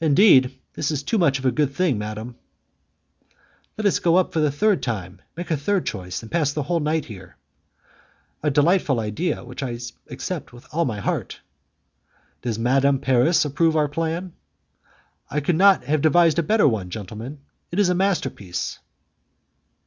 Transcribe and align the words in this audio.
"Indeed! 0.00 0.58
this 0.72 0.90
is 0.90 1.02
too 1.02 1.18
much 1.18 1.38
of 1.38 1.44
a 1.44 1.50
good 1.52 1.74
thing, 1.74 1.98
madam." 1.98 2.34
"Let 3.76 3.84
us 3.86 3.98
go 3.98 4.16
up 4.16 4.32
for 4.32 4.40
the 4.40 4.50
third 4.50 4.82
time, 4.82 5.20
make 5.36 5.50
a 5.50 5.56
third 5.58 5.84
choice, 5.84 6.22
and 6.22 6.30
pass 6.32 6.50
the 6.54 6.62
whole 6.62 6.80
night 6.80 7.04
here." 7.04 7.36
"A 8.42 8.50
delightful 8.50 8.98
idea 8.98 9.44
which 9.44 9.62
I 9.62 9.78
accept 10.08 10.54
with 10.54 10.66
all 10.72 10.86
my 10.86 11.00
heart." 11.00 11.40
"Does 12.40 12.58
Madame 12.58 13.00
Paris 13.00 13.44
approve 13.44 13.76
our 13.76 13.86
plan?" 13.88 14.32
"I 15.28 15.40
could 15.40 15.56
not 15.56 15.84
have 15.84 16.00
devised 16.00 16.38
a 16.38 16.42
better 16.42 16.66
one, 16.66 16.88
gentlemen; 16.88 17.40
it 17.70 17.78
is 17.78 17.90
a 17.90 17.94
masterpiece." 17.94 18.78